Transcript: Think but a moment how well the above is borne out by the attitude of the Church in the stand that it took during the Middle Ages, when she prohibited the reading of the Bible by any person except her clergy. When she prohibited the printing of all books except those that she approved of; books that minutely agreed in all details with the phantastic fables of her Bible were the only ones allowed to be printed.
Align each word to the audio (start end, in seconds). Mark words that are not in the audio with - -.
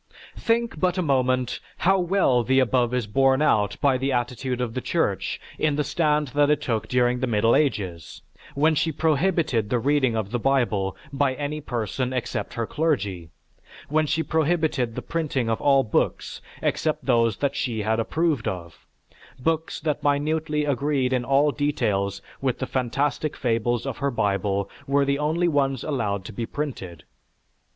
Think 0.35 0.79
but 0.79 0.97
a 0.97 1.03
moment 1.03 1.59
how 1.77 1.99
well 1.99 2.41
the 2.43 2.59
above 2.59 2.91
is 2.91 3.05
borne 3.05 3.39
out 3.39 3.79
by 3.81 3.99
the 3.99 4.11
attitude 4.11 4.59
of 4.59 4.73
the 4.73 4.81
Church 4.81 5.39
in 5.59 5.75
the 5.75 5.83
stand 5.83 6.29
that 6.29 6.49
it 6.49 6.59
took 6.63 6.87
during 6.87 7.19
the 7.19 7.27
Middle 7.27 7.55
Ages, 7.55 8.23
when 8.55 8.73
she 8.73 8.91
prohibited 8.91 9.69
the 9.69 9.77
reading 9.77 10.15
of 10.17 10.31
the 10.31 10.39
Bible 10.39 10.97
by 11.13 11.35
any 11.35 11.61
person 11.61 12.13
except 12.13 12.55
her 12.55 12.65
clergy. 12.65 13.29
When 13.89 14.07
she 14.07 14.23
prohibited 14.23 14.95
the 14.95 15.03
printing 15.03 15.51
of 15.51 15.61
all 15.61 15.83
books 15.83 16.41
except 16.63 17.05
those 17.05 17.37
that 17.37 17.55
she 17.55 17.83
approved 17.83 18.47
of; 18.47 18.87
books 19.39 19.79
that 19.81 20.01
minutely 20.01 20.65
agreed 20.65 21.13
in 21.13 21.23
all 21.23 21.51
details 21.51 22.23
with 22.41 22.57
the 22.57 22.65
phantastic 22.65 23.37
fables 23.37 23.85
of 23.85 23.99
her 23.99 24.09
Bible 24.09 24.67
were 24.87 25.05
the 25.05 25.19
only 25.19 25.47
ones 25.47 25.83
allowed 25.83 26.25
to 26.25 26.33
be 26.33 26.47
printed. 26.47 27.03